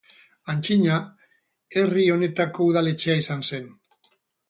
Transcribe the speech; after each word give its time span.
Antzina 0.53 0.95
herri 1.81 2.07
honetako 2.17 2.71
udaletxea 2.73 3.19
izan 3.25 3.49
zen. 3.53 3.73